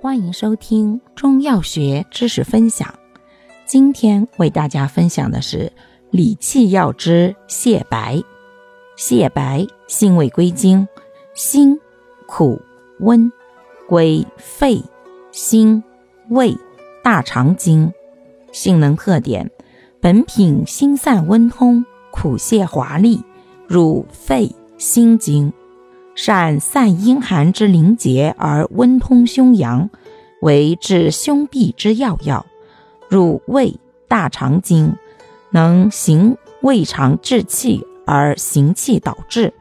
[0.00, 2.94] 欢迎收听中药学知识分享。
[3.66, 5.72] 今天为大家分享的是
[6.12, 8.22] 理气药之泻白。
[8.96, 10.86] 泻白性味归经：
[11.34, 11.80] 辛、
[12.28, 12.62] 苦、
[13.00, 13.32] 温，
[13.88, 14.80] 归肺、
[15.32, 15.82] 心、
[16.28, 16.56] 胃、
[17.02, 17.92] 大肠经。
[18.52, 19.50] 性能特点：
[20.00, 23.24] 本品辛散温通，苦泻滑利，
[23.66, 25.52] 入肺、心经。
[26.18, 29.88] 善散阴寒之凝结而温通胸阳，
[30.40, 32.44] 为治胸痹之要药。
[33.08, 34.96] 入胃、大肠经，
[35.52, 39.54] 能行胃肠滞气而行气导滞，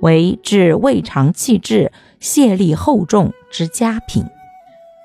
[0.00, 4.24] 为治胃肠气滞、泄力厚重之佳品。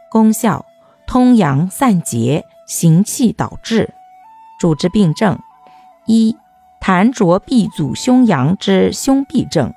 [0.10, 0.66] 功效：
[1.06, 3.94] 通阳散结，行气导滞。
[4.60, 5.38] 主治病症：
[6.08, 6.36] 一、
[6.82, 9.72] 痰浊闭阻胸阳之胸痹症。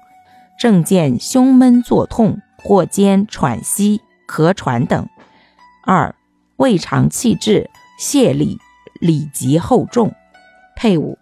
[0.58, 5.08] 症见胸闷作痛，或兼喘息、咳喘等。
[5.84, 6.12] 二、
[6.56, 7.70] 胃肠气滞、
[8.00, 8.58] 泻痢、
[9.00, 10.12] 里急厚重。
[10.74, 11.16] 配伍：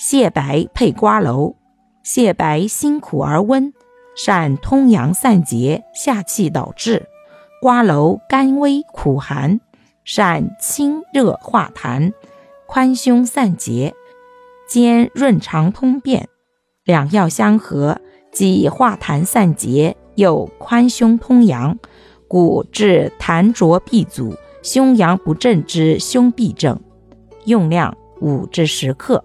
[0.00, 1.54] 泻白配瓜蒌。
[2.02, 3.74] 泻白辛苦而温，
[4.16, 7.02] 善通阳散结、下气导滞；
[7.60, 9.60] 瓜蒌甘微苦寒，
[10.04, 12.14] 善清热化痰、
[12.66, 13.94] 宽胸散结，
[14.66, 16.26] 兼润肠通便。
[16.84, 18.00] 两药相合。
[18.32, 21.78] 既化痰散结，又宽胸通阳，
[22.28, 26.78] 故治痰浊闭阻、胸阳不振之胸痹症。
[27.44, 29.24] 用量五至十克。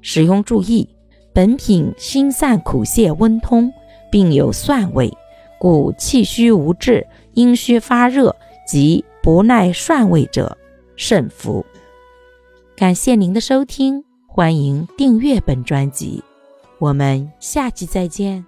[0.00, 0.88] 使用注意：
[1.34, 3.72] 本品辛散苦泻温通，
[4.10, 5.12] 并有蒜味，
[5.58, 8.34] 故气虚无滞、阴虚发热
[8.66, 10.56] 及不耐蒜味者
[10.96, 11.64] 慎服。
[12.76, 16.22] 感谢您的收听，欢迎订阅本专辑。
[16.80, 18.44] 我们下期再见。